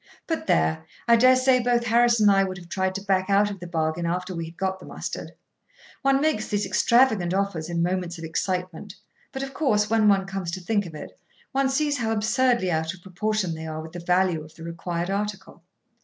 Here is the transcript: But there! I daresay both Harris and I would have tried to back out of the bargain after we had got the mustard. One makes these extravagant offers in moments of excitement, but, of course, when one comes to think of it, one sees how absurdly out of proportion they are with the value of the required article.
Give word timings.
But 0.25 0.47
there! 0.47 0.87
I 1.07 1.15
daresay 1.15 1.59
both 1.59 1.85
Harris 1.85 2.19
and 2.19 2.31
I 2.31 2.43
would 2.43 2.57
have 2.57 2.69
tried 2.69 2.95
to 2.95 3.03
back 3.03 3.29
out 3.29 3.51
of 3.51 3.59
the 3.59 3.67
bargain 3.67 4.07
after 4.07 4.33
we 4.33 4.45
had 4.45 4.57
got 4.57 4.79
the 4.79 4.85
mustard. 4.87 5.33
One 6.01 6.19
makes 6.19 6.47
these 6.47 6.65
extravagant 6.65 7.35
offers 7.35 7.69
in 7.69 7.83
moments 7.83 8.17
of 8.17 8.23
excitement, 8.23 8.95
but, 9.31 9.43
of 9.43 9.53
course, 9.53 9.91
when 9.91 10.07
one 10.09 10.25
comes 10.25 10.49
to 10.53 10.59
think 10.59 10.87
of 10.87 10.95
it, 10.95 11.19
one 11.51 11.69
sees 11.69 11.99
how 11.99 12.11
absurdly 12.11 12.71
out 12.71 12.95
of 12.95 13.03
proportion 13.03 13.53
they 13.53 13.67
are 13.67 13.79
with 13.79 13.91
the 13.91 13.99
value 13.99 14.43
of 14.43 14.55
the 14.55 14.63
required 14.63 15.11
article. 15.11 15.61